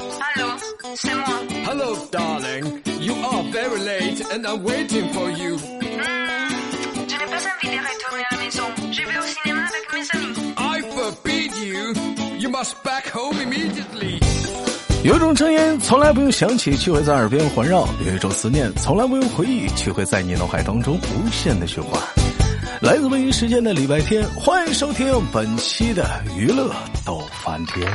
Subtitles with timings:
[0.00, 0.48] Allô,
[0.94, 1.42] c'est moi.
[1.66, 2.82] Hello, darling.
[3.00, 5.56] You are very late and I'm waiting for you.
[5.56, 6.48] Hmm,
[7.08, 8.64] je n'ai pas envie de retourner à la maison.
[8.92, 10.54] Je vais au cinéma avec mes amis.
[10.56, 11.94] I forbid you.
[12.38, 14.20] You must back home immediately.
[15.04, 22.00] 有一种声音从来不用想起，却会在耳边环绕；有一种思念从来不用回忆，却会在你脑海当中无限的循环。
[22.80, 26.04] 来自北京时间的礼拜天，欢迎收听本期的
[26.36, 26.72] 娱乐
[27.04, 27.88] 逗翻天。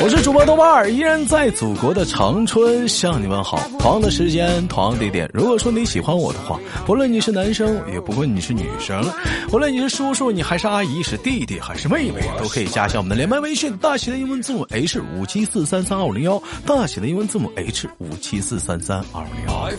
[0.00, 3.60] 我是主播豆瓣儿，依然在祖国的长春向你们好。
[3.78, 5.28] 同样的时间，同样的地点。
[5.34, 9.04] 如果说你喜欢我的话，不论你是男生，也不论你是女生，
[9.48, 19.70] 不论你是叔叔，你还是阿姨，是弟弟还是妹妹，都可以加下我们的连麦微信，大写的英文字母 H 五七四三三二五零幺，大写的英文字母 H 五七四三三二五零幺。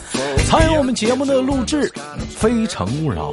[0.45, 1.91] 参与我们节目的录制，
[2.29, 3.31] 非诚勿扰。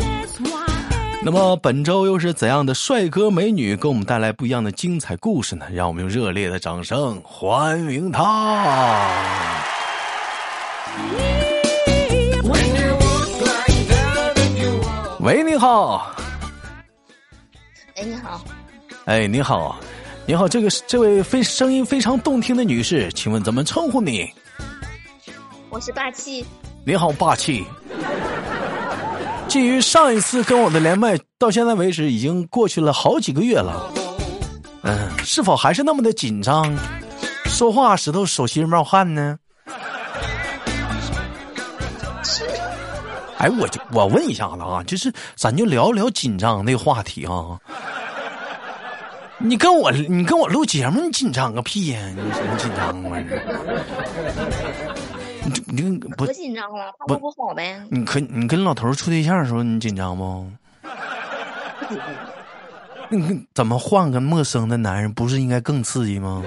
[1.27, 5.67] 那么本周又是怎样的帅哥美女给我们带来不一样的精彩故事呢？
[5.73, 9.11] 让我们用热烈的掌声欢迎他.
[15.19, 16.15] 喂，你好，
[17.97, 18.45] 哎，你好，
[19.07, 19.81] 哎，你好，
[20.27, 24.31] 你好，这个这位非声音非常动听的女士，请问怎么称呼你？
[25.71, 26.47] 我是霸气。
[26.85, 27.65] 你好，霸气。
[29.49, 33.91] 基于上一次跟我的连麦到现在为止已经过去了好几个月了，
[34.83, 36.77] 嗯，是否还是那么的紧张？
[37.47, 39.39] 说话时都手心冒汗呢？
[43.39, 47.59] 哎，我就我问一下子啊，就是咱就聊聊紧张那个话题啊。
[49.39, 53.19] 你跟我你跟我录节目，你紧张个屁呀、你什么紧张啊？
[53.19, 53.37] 你这
[55.67, 57.81] 你 你不可紧张了，怕我不好呗。
[57.91, 60.47] 你可你跟老头处对象的时候，你紧张不？
[63.09, 66.43] 你怎么换个陌生的男人，不是应该更刺激吗？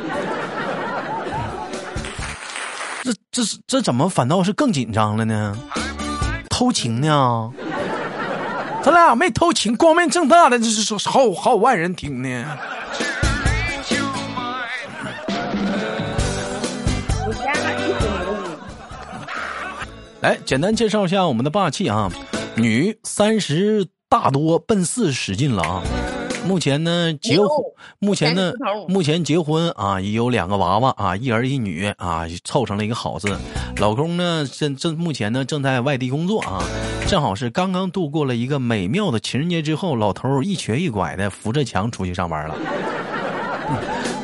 [3.02, 5.58] 这这是这怎么反倒是更紧张了呢？
[6.50, 7.52] 偷情呢？
[8.84, 12.46] 咱俩没偷情，光明正大的，这是说好好万人听呢。
[20.22, 22.12] 来，简单介绍一下我们的霸气啊，
[22.56, 25.82] 女，三十大多，奔四使劲了啊。
[26.46, 27.48] 目前呢，结婚，
[28.00, 28.52] 目前呢
[28.90, 33.38] 目前结婚啊，已有两个娃娃啊，一儿一女啊，凑成了一个好字。
[33.78, 36.62] 老公呢，正正目前呢正在外地工作啊，
[37.08, 42.56] 正好是刚刚度过了一个美妙的情人节之后，老头儿一瘸一拐的扶着墙出去上班了。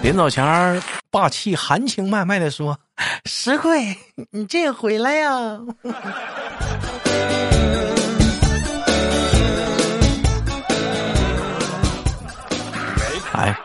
[0.03, 2.79] 临走前，霸气含情脉脉的说
[3.25, 3.97] ：“石慧，
[4.31, 5.59] 你这回来呀、
[13.33, 13.57] 哎，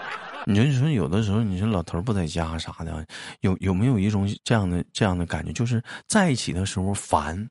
[0.46, 3.04] 你说你说有的时候，你说老头不在家啥的，
[3.40, 7.48] 有有没有一种这样的这样的感觉，就是在一起的时候烦，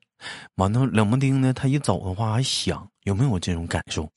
[0.56, 4.10] 完了冷不丁的他一走的话还想，有没有这种感受？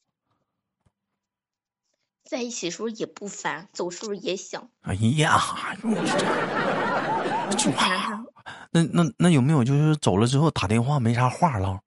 [2.23, 4.69] 在一起时候也不烦，走时候也想。
[4.81, 5.39] 哎呀，
[5.81, 8.25] 这你看看，
[8.71, 11.79] 那那那有没有就是走了之后打电话没啥话唠？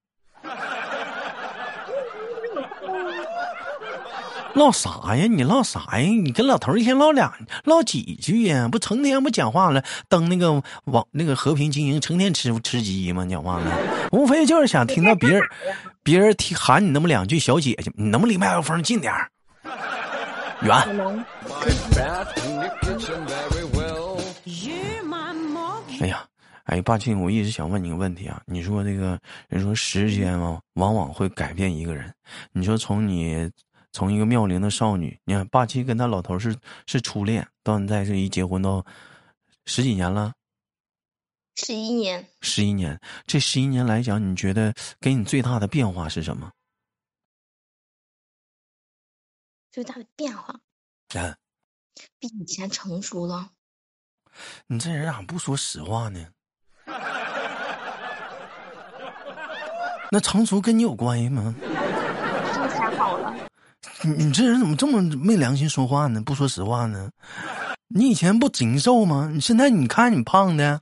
[4.55, 5.27] 唠啥呀？
[5.27, 6.07] 你唠啥呀？
[6.07, 7.33] 你跟老头一天唠两
[7.65, 8.69] 唠几句呀？
[8.71, 13.27] 不成天不讲话了，登那个网那个和平精英，成天吃吃鸡吗？
[13.27, 15.43] 讲话了，无非就是想听到别人
[16.03, 19.31] 别人提喊你那么两句小姐姐，你能不能离麦克风近点儿？
[20.63, 21.25] Well.
[26.01, 26.27] 哎呀，
[26.65, 28.43] 哎，霸气，我一直想问你个问题啊。
[28.47, 29.19] 你说这个
[29.49, 32.13] 人说时间啊，往往会改变一个人。
[32.53, 33.51] 你说从你
[33.93, 36.55] 从一个妙龄的少女，你看霸气跟他老头是
[36.87, 38.85] 是初恋，到现在这一结婚到
[39.65, 40.35] 十几年了，
[41.55, 43.01] 十一年，十一年。
[43.27, 46.51] 这十一年来讲，你觉得给你最大的变化是什么？
[49.77, 50.55] 最大的变化
[51.21, 51.37] 啊，
[52.19, 53.51] 比以前成熟了。
[54.69, 56.27] 你这人咋不说实话呢？
[60.11, 61.55] 那成熟跟你有关系吗？
[61.61, 63.37] 这才好了，
[64.03, 66.23] 你你这人怎么这么没良心说话呢？
[66.23, 67.11] 不说实话呢？
[67.89, 69.29] 你以前不精瘦吗？
[69.31, 70.81] 你现在你看你胖的，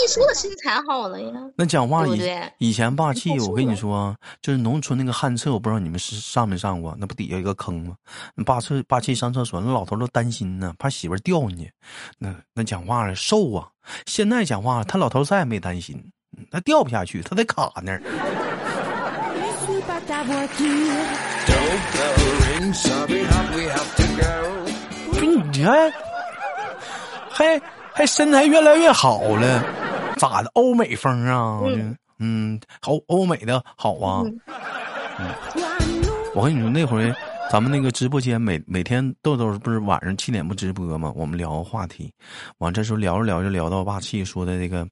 [0.00, 1.32] 你说了，身材好了呀。
[1.56, 7.96] 那讲话以对对以前霸气，我跟你说，就是农村那个旱厕，我不知道你们是上没上过，那不底下一个坑吗？
[8.46, 11.72] 霸气霸气上厕所，那老头都担心呢，怕媳妇儿掉进去。
[12.18, 13.68] 那那讲话了瘦啊，
[14.06, 16.00] 现在讲话他老头再也没担心，
[16.50, 18.00] 他掉不下去，他得卡那儿。
[25.52, 25.92] 你看，
[27.30, 27.60] 还
[27.92, 29.64] 还身材越来越好了，
[30.18, 30.50] 咋的？
[30.54, 31.60] 欧美风啊？
[31.64, 34.22] 嗯嗯，欧欧美的好啊。
[35.18, 35.28] 嗯
[36.34, 37.12] 我跟你说，那回
[37.50, 41.12] 咱们那个直播间每每天豆豆不是晚上七点不直播吗？
[41.16, 42.12] 我们聊个话题，
[42.58, 44.86] 完这时候聊着聊着聊到霸气说的那个，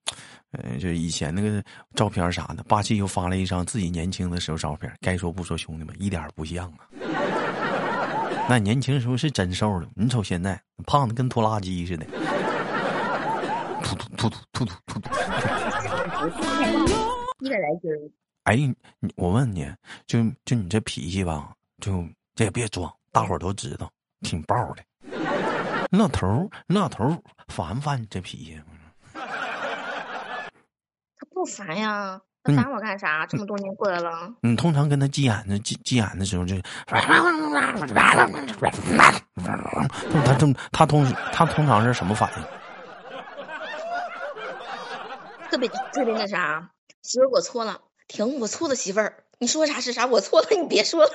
[0.53, 1.63] 呃，就以前那个
[1.95, 4.91] 照片啥的，霸气又发了一张自己年轻的时候照片。
[5.01, 6.89] 该说不说，兄弟们一点不像啊。
[8.49, 12.07] 那年轻时候是真瘦了，你瞅现在胖的跟拖拉机似的，
[13.83, 15.11] 突突突突突突突突
[17.41, 17.99] 一百来斤儿
[18.45, 18.57] 哎
[19.17, 19.71] 我问你
[20.07, 23.91] 就就你这脾气吧就这也别装大伙儿都知道
[24.21, 24.83] 挺爆的
[25.91, 27.19] 那头儿那头儿
[27.49, 28.61] 烦不烦你这脾气
[31.19, 36.57] 他不烦呀他烦我干啥这么多年过来了你通常跟他急眼的急急眼的时候就
[40.23, 42.45] 他通他通他通常是什么反应
[45.57, 46.71] 特别特别那啥，
[47.01, 51.11] 媳妇儿我错了，停，我错了，媳妇儿，你说啥是啥，我错了，你别说了，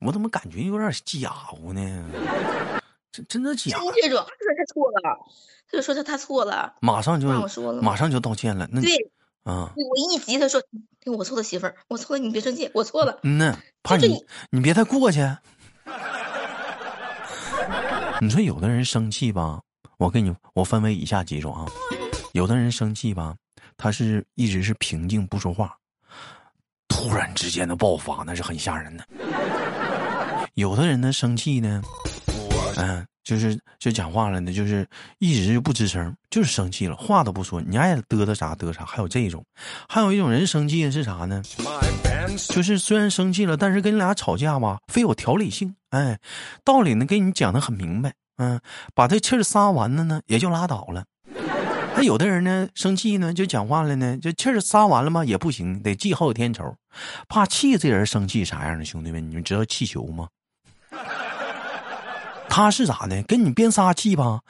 [0.00, 2.04] 我怎么感觉有点假乎呢？
[3.10, 3.78] 真真的假？
[3.78, 5.00] 真这种，他说他错了，
[5.70, 8.68] 他就说他他错了，马上就我说了马上就道歉了。
[8.70, 9.10] 那对，
[9.44, 10.62] 啊，我一急，他说
[11.00, 15.20] 停我错了，媳妇儿，我错了，你别生气，我错了，嗯呐，怕你你别太过去。
[18.20, 19.62] 你说有的人生气吧，
[19.96, 21.64] 我跟你我分为以下几种啊，
[22.34, 23.36] 有的人生气吧，
[23.76, 25.76] 他是一直是平静不说话，
[26.88, 29.06] 突然之间的爆发那是很吓人的。
[30.54, 31.82] 有的人呢生气呢，
[32.76, 34.88] 嗯、就是就讲话了呢，就是
[35.18, 38.84] 一直就不吱声，就是生气了，话都不说，你爱嘚嘚啥嘚啥。
[38.84, 39.44] 还有这种，
[39.88, 41.42] 还有一种人生气的是啥呢？
[42.48, 46.18] 就是虽然生气了，但是跟你俩吵架吧，非有条理性，哎，
[46.64, 48.58] 道理呢给你讲的很明白，嗯，
[48.94, 51.04] 把这气儿撒完了呢，也就拉倒了。
[51.96, 55.24] 那有的人呢，生气呢就讲话了呢，就气儿撒完了吗？
[55.24, 56.62] 也不行，得记好几天仇。
[57.26, 60.28] 怕气这人生气啥样的，兄弟们，你们知道气球吗？
[62.48, 63.22] 他是咋的？
[63.22, 64.40] 跟你边撒气吧，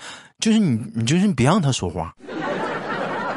[0.41, 2.15] 就是你，你就是你别让他说话。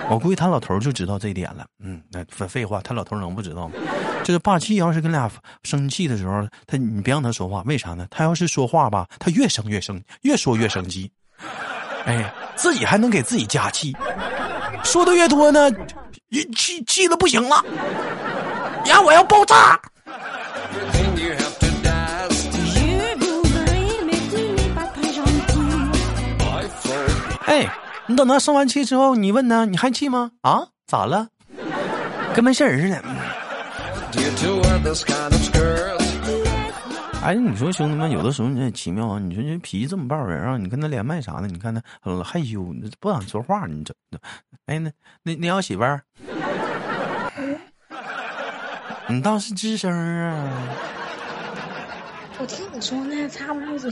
[0.10, 1.66] 我估计他老头就知道这一点了。
[1.84, 3.76] 嗯，那废废话，他老头能不知道吗？
[4.24, 5.32] 就是霸气，要是跟俩
[5.64, 8.08] 生气的时候，他你别让他说话，为啥呢？
[8.10, 11.12] 他要是说话吧，他越生越生，越说越生气。
[12.06, 13.96] 哎呀自己还能给自己加气
[14.84, 15.70] 说的越多呢
[16.56, 17.64] 气气的不行了。
[18.86, 19.80] 呀我要爆炸。
[27.46, 27.68] 哎
[28.06, 30.32] 你等他生完气之后你问他你还气吗？
[30.42, 30.62] 啊？
[30.88, 31.28] 咋了？
[32.34, 33.04] 跟没事人似的。
[37.22, 39.20] 哎，你说兄弟们，有的时候你也奇妙啊！
[39.20, 43.94] 你说这脾气这么爆人啊，你跟他连麦啥的，你看他呃害羞，不想说话，你这，
[44.66, 44.90] 哎，那
[45.22, 46.02] 那那要媳妇儿，
[49.10, 50.50] 你倒是吱声啊！
[52.40, 53.92] 我听你说呢，插不上嘴。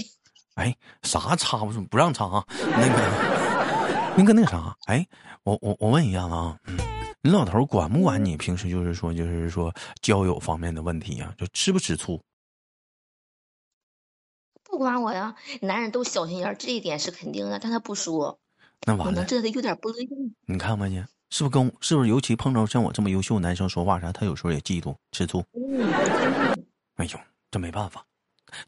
[0.56, 2.44] 哎，啥插不住，不让插啊？
[2.50, 5.06] 那个，那个那啥，哎，
[5.44, 6.78] 我我我问一下子啊，嗯，
[7.22, 11.34] 你老头管不管你平时就是说就是说交友方面的问题啊？
[11.38, 12.20] 就吃不吃醋？
[14.78, 18.38] 不管我呀，男人都小心眼儿，这一点是肯定的，但他不说，
[18.86, 20.08] 那完了，能知道他有点不乐意。
[20.46, 21.08] 你看没见？
[21.32, 25.44] 是不是跟是不是尤其碰着像我这么优秀男生说话啥，他有时候也嫉妒吃醋？
[25.54, 25.92] 嗯，
[26.98, 27.20] 哎呦，
[27.50, 28.06] 这没办法，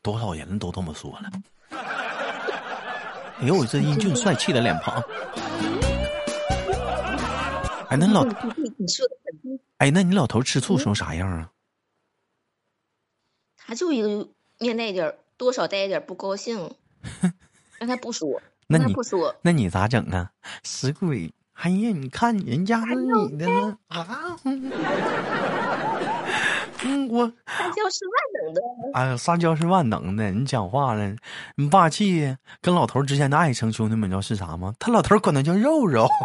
[0.02, 1.30] 多少人都这么说了。
[3.40, 5.00] 哎呦，这英俊帅气的脸庞。
[7.90, 11.52] 哎，那老对对对，你说的很，哎，那你老头吃醋时候啥样啊？
[13.58, 16.70] 他就一个面带一点儿，多少带一点不高兴，
[17.80, 18.30] 让他不说，
[18.68, 20.30] 让他那你不说，那你咋整啊？
[20.62, 21.34] 死鬼！
[21.54, 24.36] 哎呀，你看人家是你的呢啊！
[26.84, 28.62] 嗯，我撒娇是万能的。
[28.94, 30.30] 哎呀，撒娇是万能的。
[30.32, 31.16] 你讲话了，
[31.56, 34.74] 你霸气跟老头之间的爱称，兄弟们你知道是啥吗？
[34.80, 36.08] 他老头管他叫肉肉。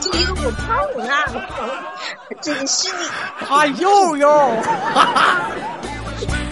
[0.00, 1.14] 就一个我胖啊，
[2.40, 4.28] 真是你，啊，肉肉。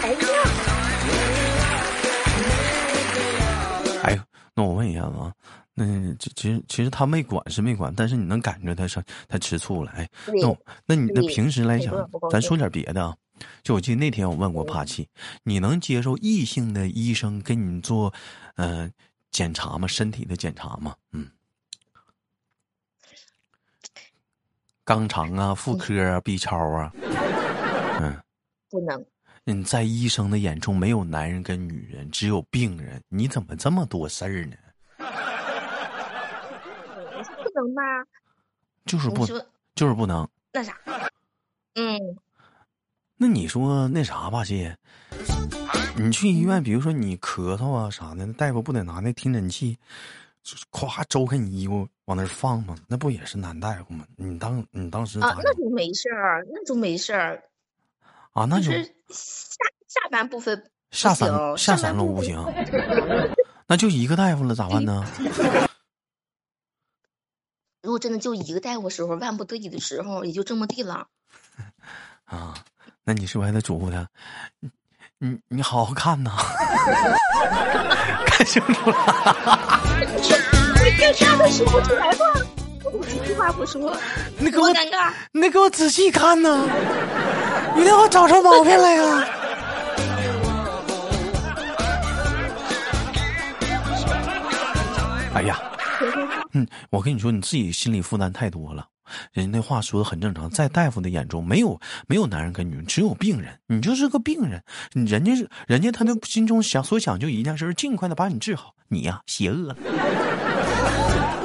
[0.03, 0.19] 哎呀，
[4.03, 4.19] 哎呦，
[4.55, 5.33] 那我问一下子啊，
[5.75, 5.85] 那
[6.19, 9.93] 其其实其实他没管是没管，但是你能感觉他上他吃醋了。
[9.97, 11.95] 哎，那我那你那平时来讲
[12.31, 13.15] 咱说点别的啊。
[13.63, 15.07] 就我记得那天我问过帕奇，
[15.43, 18.11] 你能接受异性的医生给你做，
[18.55, 18.91] 呃，
[19.31, 19.87] 检查吗？
[19.87, 20.95] 身体的检查吗？
[21.13, 21.29] 嗯，
[24.87, 26.93] 肛肠啊、妇科啊、B 超啊，
[28.01, 28.17] 嗯，
[28.71, 29.05] 不能，
[29.43, 33.03] 你，在医生的眼中没有男人跟女人，只有病人。
[33.09, 34.57] 你怎么这么多事儿呢？
[37.43, 37.83] 不能吧？
[38.85, 39.27] 就是不
[39.75, 40.29] 就是不能。
[40.53, 40.79] 那啥？
[41.75, 41.99] 嗯，
[43.17, 44.79] 那你说那啥吧，姐，
[45.97, 49.79] 你去医院，比如说你咳嗽啊啥的，大夫不得拿那听诊器，
[50.47, 52.77] 就是咵周开你衣服往那儿放吗？
[52.87, 54.07] 那不也是男大夫吗？
[54.17, 57.43] 你当你当时咋啊，那就没事儿，那就没事儿，
[58.33, 58.45] 啊？
[58.45, 59.57] 那就就是下
[59.89, 62.41] 下半部分不下三行下三路不行，
[63.67, 65.05] 那就一个大夫了，咋办呢？
[67.83, 71.09] 如果真的就一个大夫时候，万不得已的时候，也就这么地了。
[72.25, 72.55] 啊，
[73.03, 74.09] 那你是不是还得嘱咐他？
[74.61, 74.71] 你
[75.19, 76.31] 你你好好看呐，
[78.27, 78.97] 看清楚了。
[81.07, 82.25] 你尴尬的说不出来话，
[82.93, 83.97] 我几句话不说，
[84.39, 85.13] 你给我多尴尬。
[85.31, 86.67] 你得给我仔细看呐，
[87.77, 89.29] 你得给我找出毛病来呀。
[95.35, 95.61] 哎呀，
[96.55, 98.89] 嗯，我跟你说，你自己心理负担太多了。
[99.33, 103.57] 人家那话说的很正常，在大夫的眼中，没有没有男人跟女人，只有病人。
[103.69, 104.61] 你就是个病人，
[104.93, 108.75] 人家是人家他的心中想所想就一件事，尽快的把你治好。
[108.89, 109.77] 你呀、邪恶了。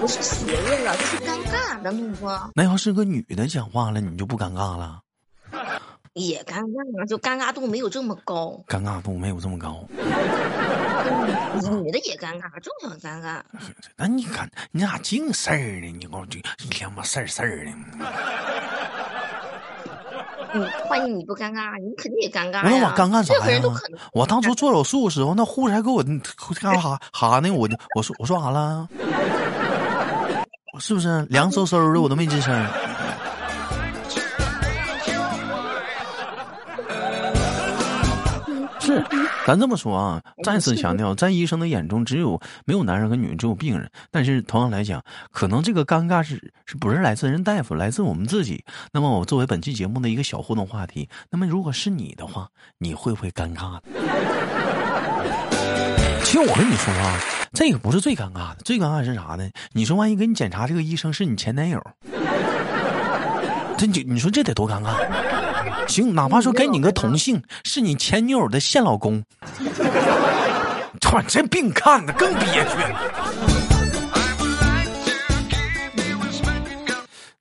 [0.01, 4.99] 不是邪恶了，就是尴尬的那个，那要是个女的讲话了，你就不尴尬了？
[6.13, 8.59] 也尴尬，就尴尬度没有这么高。
[8.67, 9.85] 尴尬度没有这么高。
[11.83, 13.41] 女的也尴尬，正常尴尬。
[13.95, 15.91] 那你看你咋净事儿呢？
[15.91, 17.71] 你给我这一天妈事儿事儿的。
[20.53, 22.91] 嗯，万一你不尴尬，你肯定也尴尬呀。
[22.91, 23.99] 我尴尬啥呀可能。？
[24.13, 26.03] 我当初做手术的时候，那护士还给我
[26.59, 27.51] 干哈哈呢？
[27.51, 28.89] 我就我说我说啥了？
[30.73, 31.99] 我是不是凉飕飕的？
[31.99, 32.55] 我都没吱声。
[38.79, 39.03] 是，
[39.45, 43.89] 咱这么说啊，再次强调，在医生的眼中，只有没有男人和女人，只有病人。
[44.09, 48.63] 但是同样来讲，可能这个尴尬是是不是来自人大夫，来自我们自己。
[48.93, 52.47] 那么，我作为本期节目的一个小互动话题，那么如果是你的话，
[52.77, 53.81] 你会不会尴尬呢？
[56.31, 57.19] 其实我跟你说啊，
[57.51, 59.49] 这个不是最尴尬的，最尴尬是啥呢？
[59.73, 61.85] 你说万一给你检查这个医生是你前男友，
[63.77, 64.95] 这你你说这得多尴尬？
[65.89, 69.21] 行，哪怕说给你个同性，是你前女友的现老公，
[71.11, 72.77] 哇，这病看的更憋屈。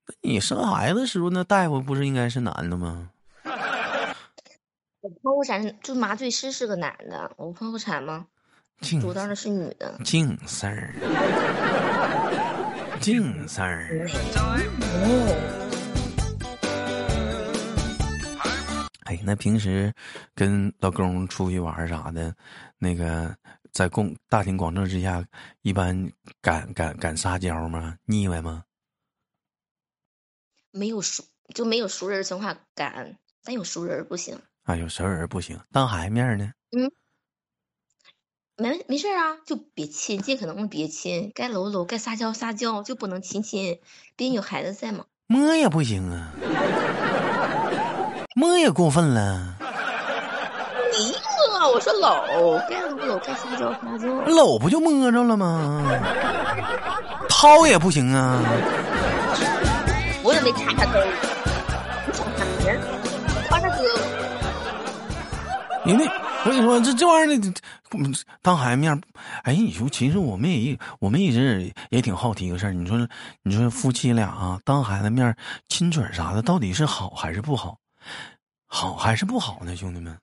[0.04, 3.10] 那你生孩子时候，那大夫不是应该是男的吗？
[3.44, 8.26] 我剖腹产就麻醉师是个男的，我剖腹产吗？
[8.80, 9.98] 净主刀的是女的。
[10.04, 10.94] 净事儿，
[13.00, 14.08] 净事儿。
[15.04, 15.36] 哦，
[19.04, 19.92] 哎，那平时
[20.34, 22.34] 跟老公出去玩儿啥的，
[22.78, 23.36] 那个
[23.72, 25.24] 在公大庭广众之下，
[25.62, 26.10] 一般
[26.40, 27.96] 敢敢敢撒娇吗？
[28.06, 28.64] 腻歪吗？
[30.72, 34.40] 没有熟就没有熟人情况敢，但有熟人不行。
[34.62, 36.52] 啊，有熟人不行，当孩子面儿呢？
[38.60, 43.78] 没没事儿啊，就别亲，尽可能的别亲，该搂搂，该撒娇撒娇，就不能亲亲，
[44.16, 45.06] 毕竟有孩子在嘛。
[45.26, 46.28] 摸也不行啊，
[48.36, 49.66] 摸也过分了，没
[51.08, 51.14] 有
[51.58, 54.08] 啊，我说搂，该搂搂，该撒娇撒娇。
[54.26, 55.82] 搂不就摸着了吗？
[57.30, 58.42] 掏也不行啊，
[60.22, 61.00] 我也没插他兜，
[62.06, 62.78] 你想啥呢？
[63.48, 63.82] 夸他哥，
[65.82, 66.04] 你那
[66.44, 67.54] 我跟你说，这这玩意儿呢，嗯
[68.42, 69.00] 当孩子面儿，
[69.42, 73.08] 哎，你说，其实我们也一我们一直也挺好奇一个事儿，你说，
[73.42, 75.36] 你说夫妻俩啊，当孩子面
[75.68, 77.78] 亲嘴啥的，到底是好还是不好？
[78.66, 80.16] 好还是不好呢，兄弟们？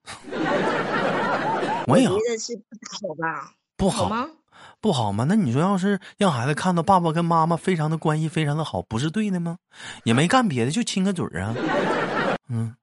[1.88, 2.63] 我也觉得是不
[3.07, 3.51] 好吧？
[3.75, 4.29] 不好好吗？
[4.79, 5.25] 不好吗？
[5.27, 9.57] 那你说，要是让孩子看到爸爸跟妈妈非常的关系非常的好，不是对的吗？
[10.03, 11.53] 也没干别的，就亲个嘴儿啊。
[12.50, 12.75] 嗯，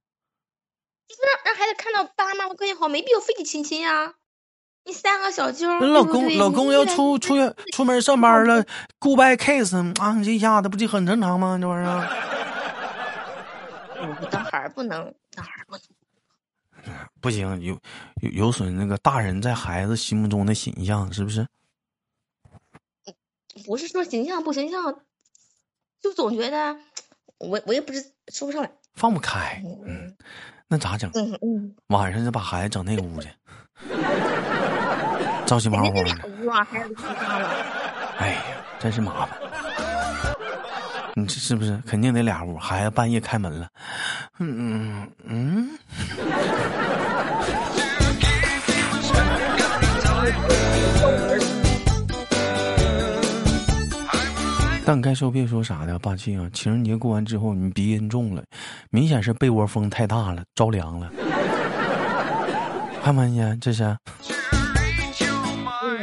[1.09, 4.15] 就是让让孩子看到爸爸妈妈关系好，没必要非得亲亲呀。
[4.87, 8.65] 你三个小娇，那老公老公要出出远出门上班了
[9.01, 11.59] ，goodbye kiss 啊，你这一下子不就很正常吗？
[11.61, 12.09] 这玩意儿
[14.01, 15.83] 嗯当孩儿不能，当孩儿不能。
[17.23, 17.81] 不行，有
[18.21, 21.47] 有有损那个大人在孩子心目中的形象，是不是？
[23.65, 25.01] 不是说形象不形象，
[26.03, 26.77] 就总觉得
[27.39, 28.71] 我我也不是说不上来。
[28.95, 30.15] 放不开，嗯
[30.69, 31.11] 那咋整？
[31.15, 33.31] 嗯嗯，晚上就把孩子整那屋去，
[35.55, 36.11] 着急忙慌的。
[38.19, 38.39] 哎呀，
[38.81, 39.39] 真是麻烦。
[41.15, 42.59] 你这是不是肯定得俩屋？
[42.59, 43.69] 孩子半夜开门了，
[44.41, 45.69] 嗯嗯。
[54.85, 56.51] 但该说别说啥的，霸气啊！
[56.53, 58.43] 情人节过完之后，你鼻音重了，
[58.91, 61.09] 明显是被窝风太大了，着凉了。
[63.05, 63.97] 看看见这是。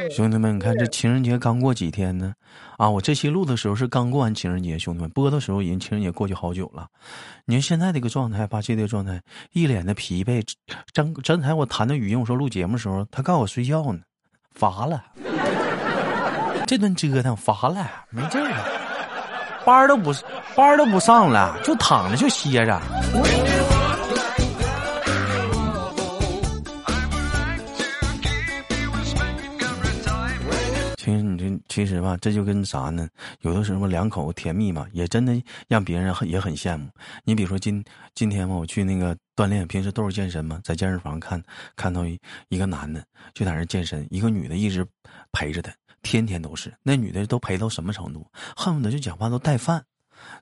[0.10, 2.34] 兄弟们，你看这情人节刚过几天呢？
[2.78, 6.88] 啊，我这期录的时候是刚过完情人节，兄弟们播的时候已经情人节过去好久了。
[7.46, 10.44] 你看现在这个状态，八戒这个状态，一脸的疲惫。
[10.94, 14.00] 刚刚才我谈的语音，我说录节目的时候，他告诉我睡觉呢，
[14.54, 15.04] 乏了。
[16.66, 18.66] 这顿折腾乏了，没劲儿了，
[19.66, 20.14] 班都不
[20.56, 22.82] 班都不上了，就躺着就歇着。
[31.72, 33.08] 其实吧，这就跟啥呢？
[33.44, 36.90] 有的时候两口甜蜜嘛，也真的让别人很也很羡慕。
[37.24, 37.82] 你比如说今
[38.14, 41.42] 今天嘛，我去那个锻炼，平时都是健身嘛，在健身房看
[41.78, 43.02] 看到一一个男的
[43.34, 44.86] 就在那健身，一个女的一直
[45.32, 46.74] 陪着他，天天都是。
[46.84, 48.28] 那女的都陪到什么程度？
[48.54, 49.82] 恨不得就讲话都带饭。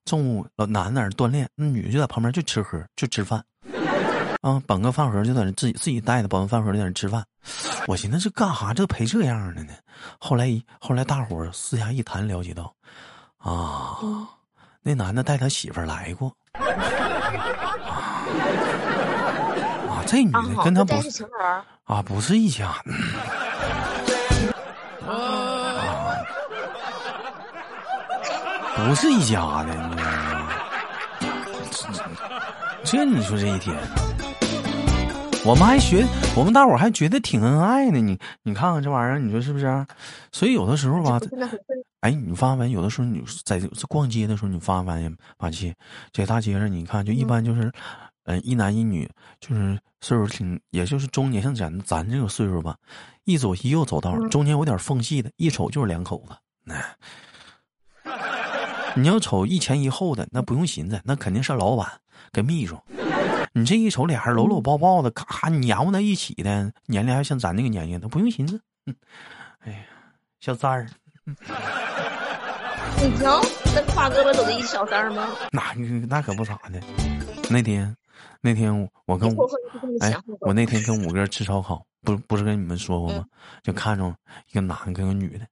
[0.05, 3.45] 中午老男的在那锻炼，那女的就在旁边就吃喝就吃饭。
[4.41, 7.25] 啊，绑个饭盒就在那自己自己带的，绑个饭盒就在那吃饭。
[7.87, 8.73] 我寻思这干哈？
[8.73, 9.73] 这陪这样的呢？
[10.17, 12.73] 后来一后来大伙儿私下一谈，了解到，
[13.37, 13.97] 啊，
[14.81, 16.33] 那男的带他媳妇儿来过。
[19.89, 20.95] 啊，这女的跟他不
[21.83, 22.67] 啊，不是一家。
[25.05, 26.15] 啊，
[28.77, 30.49] 不是一家的，你知道吗？
[32.85, 33.75] 这这你说这一天。
[35.45, 36.05] 我们还学，
[36.35, 37.99] 我们大伙还觉得挺恩爱呢。
[37.99, 39.85] 你你看看这玩意儿，你说是不是？
[40.31, 41.19] 所以有的时候吧，
[42.01, 45.73] 哎，你发现有的时候你在逛街的时候，你发发现马七
[46.11, 47.71] 在大街上，你看就一般就是，
[48.25, 52.75] 嗯、一男一女，就是岁数挺，也就是中年，像咱咱这个岁数吧，
[53.23, 56.35] 一左一右走道，中间有点缝隙的，一瞅就是两口子。
[56.71, 56.95] 哎，
[58.93, 61.87] 你要瞅一前一后的，那不用寻思，那肯定是老板
[62.31, 62.77] 跟秘书。
[63.53, 68.61] 你这一瞅俩人搂搂抱抱的，咔黏糊在一起的，年龄还像咱那个年龄都，不用寻思。
[68.85, 68.95] 嗯，
[69.59, 69.79] 哎呀，
[70.39, 70.87] 小三儿，
[71.25, 71.33] 你
[73.17, 73.41] 瞧，
[73.75, 75.29] 那挎胳膊走的一小三儿吗？
[75.51, 75.73] 那
[76.07, 76.81] 那可不咋的。
[77.49, 77.95] 那天，
[78.41, 79.49] 那天我跟我
[79.99, 83.25] 哎想，，我那天跟五哥吃烧烤，不不是跟你们说过吗？
[83.63, 84.15] 就看着
[84.51, 85.45] 一个男的跟个女的，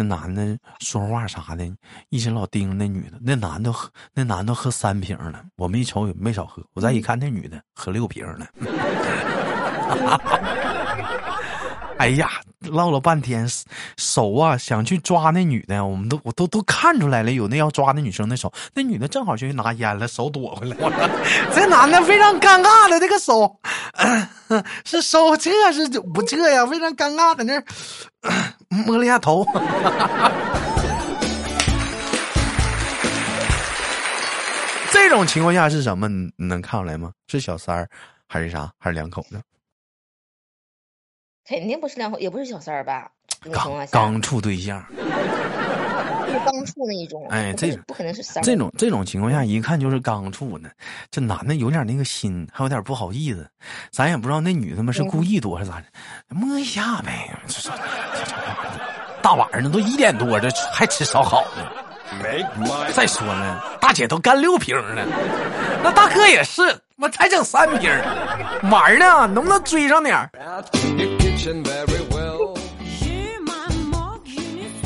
[0.00, 1.70] 那男的说话啥的，
[2.08, 3.18] 一直老盯着那女的。
[3.20, 6.62] 那男的喝，那男的喝三瓶了，我们一瞅也没少喝。
[6.72, 8.46] 我再一看，那女的喝六瓶了。
[11.98, 13.46] 哎呀，唠了半天，
[13.98, 21.10] 手啊想去抓那女的，我们都我都都看出来了，有那要抓那女生的手，那女的正好就去拿烟了，手躲回来了。
[21.54, 23.54] 这男的非常尴尬的这个手，
[24.84, 27.64] 是收这是不这样，非常尴尬，在那儿
[28.68, 29.44] 摸了一下头。
[34.92, 36.08] 这种情况下是什么？
[36.08, 37.12] 你你能看出来吗？
[37.28, 37.88] 是小三儿
[38.28, 38.70] 还是啥？
[38.78, 39.40] 还是两口子？
[41.46, 43.10] 肯定不是两口，也不是小三儿吧？
[43.52, 45.10] 刚，刚处对象，就是
[46.44, 48.42] 刚处那一种，哎这不可能是三。
[48.42, 50.68] 这种这种情况下，一看就是刚处呢。
[51.10, 53.46] 这男的有点那个心，还有点不好意思，
[53.90, 55.84] 咱也不知道那女的们是故意多还是咋的，
[56.28, 57.30] 摸一下呗。
[59.22, 61.66] 大晚上的都一点多，这还吃烧烤呢。
[62.22, 65.06] Make my 再说呢，大姐都干六瓶了，
[65.82, 66.62] 那大哥也是，
[66.96, 67.88] 我才整三瓶，
[68.68, 70.28] 玩呢，能不能追上点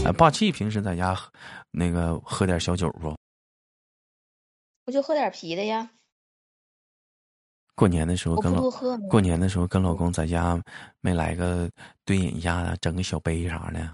[0.04, 1.30] 哎，霸气平时在家喝
[1.70, 3.16] 那个喝点小酒不？
[4.86, 5.90] 我就喝点啤的呀，
[7.74, 8.70] 过年的时候跟老？
[9.08, 10.62] 过年的时候跟老公在家
[11.00, 11.70] 没来个
[12.04, 13.90] 对饮一下子，整个小杯啥的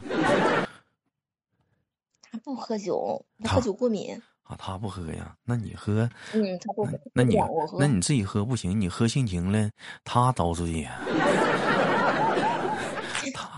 [2.23, 4.21] 他不喝酒，他他喝酒过敏。
[4.43, 4.57] 啊？
[4.59, 5.37] 他不喝呀？
[5.45, 6.11] 那你喝？
[6.33, 6.99] 嗯，他不喝。
[7.15, 7.37] 那你
[7.79, 9.71] 那你自己喝不行，你喝性情了，
[10.03, 11.01] 他遭罪呀，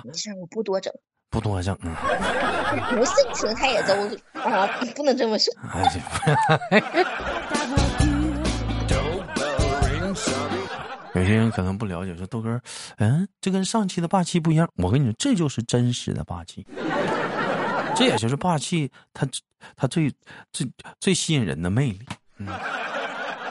[0.04, 0.92] 没事，我不多整。
[1.32, 1.96] 不多整啊！
[2.90, 3.94] 不性情他也都
[4.38, 5.52] 啊，不能这么说。
[11.14, 12.60] 有些人可能不了解，说豆哥，
[12.98, 14.68] 嗯，这跟上期的霸气不一样。
[14.76, 16.66] 我跟你说，这就是真实的霸气，
[17.96, 19.26] 这也就是霸气他
[19.74, 20.12] 他最
[20.52, 20.66] 最
[21.00, 22.00] 最吸引人的魅力，
[22.38, 22.46] 嗯，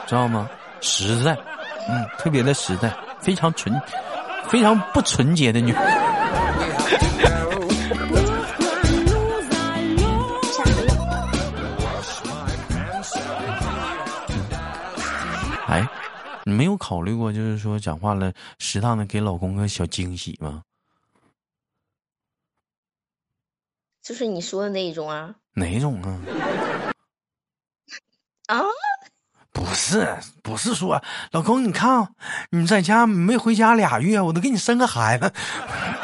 [0.06, 0.48] 知道吗？
[0.80, 1.36] 实在，
[1.88, 3.74] 嗯，特别的实在，非常纯，
[4.48, 5.82] 非常不纯洁的女人。
[16.44, 20.62] 你没有考虑过，就是说讲话了，适当的给老公个小惊喜吗？
[24.02, 26.20] 就是你说的那一种啊哪种啊？
[28.48, 28.60] 啊！
[29.52, 31.00] 不是，不是说
[31.30, 32.08] 老公，你看
[32.50, 35.32] 你在家没回家俩月，我都给你生个孩子，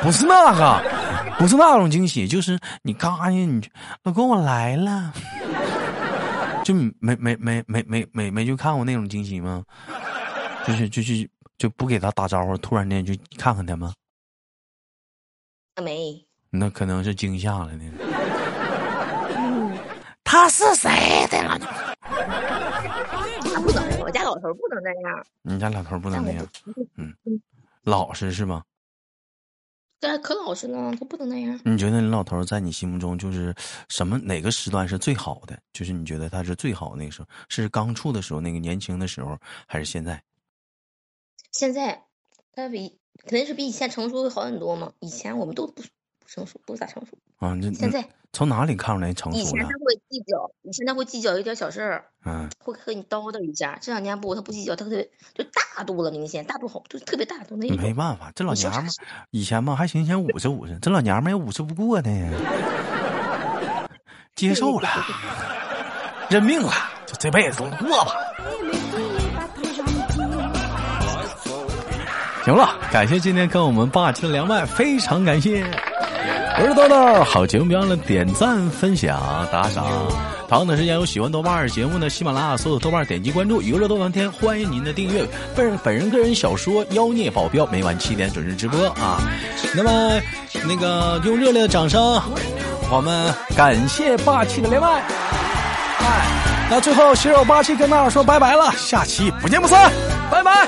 [0.00, 3.68] 不是那个，不是那种惊喜，就是你嘎呀，你
[4.04, 5.12] 老公我来了，
[6.62, 9.64] 就没没没没没没没就看过那种惊喜吗？
[10.68, 11.26] 就是就是
[11.56, 13.94] 就不给他打招呼，突然间就看看他吗？
[15.82, 17.90] 没，那可能是惊吓了呢。
[20.22, 21.58] 他是谁的了？
[22.02, 25.26] 他不能，我家老头不能那样。
[25.40, 26.46] 你家老头不能那样，
[26.96, 27.16] 嗯，
[27.84, 28.62] 老实是吧？
[30.00, 31.58] 这可老实了，他不能那样。
[31.64, 33.54] 你觉得你老头在你心目中就是
[33.88, 35.58] 什么哪个时段是最好的？
[35.72, 40.22] 就是你觉得他是最好的那个时候，是刚处的时候，那个年轻的时候，还是现在？
[41.52, 42.04] 现在
[42.52, 44.92] 他比肯定是比以前成熟会好很多嘛。
[45.00, 45.82] 以前我们都不
[46.20, 47.18] 不成熟，不咋成熟。
[47.38, 49.68] 啊，那现在从哪里看出来成熟了以前他？
[49.68, 53.78] 会计较，以前他会计较一点小事儿，嗯，会和你叨叨一下。
[53.80, 57.76] 这两年不，他不计较，他特别就大度了，明显大度好，就特别大度那种。
[57.76, 58.88] 没办法，这老娘们儿
[59.30, 62.10] 以前嘛还行，先五十五十，这老娘们儿也五十不过呢，
[64.34, 64.88] 接受了，
[66.28, 66.72] 认命了，
[67.06, 68.12] 就这辈子都过吧。
[72.48, 75.66] 行了，感谢今天跟我们霸气的连麦，非常感谢。
[76.58, 79.84] 我是豆豆，好节目别忘了点赞、分享、打赏。
[80.48, 85.26] 同样的时间有喜欢豆瓣儿节目的喜马拉雅搜索豆瓣儿点击关注，娱乐豆瓣天，欢迎您的订阅。
[85.54, 89.20] 本本人个人小说《妖孽保镖》每晚七点准时直播啊。
[89.74, 90.18] 那么
[90.66, 92.18] 那个用热烈的掌声，
[92.90, 94.88] 我们感谢霸气的连麦。
[95.98, 99.92] 哎，那最后携手霸气跟大家说拜拜了，下期不见不散，
[100.30, 100.66] 拜拜。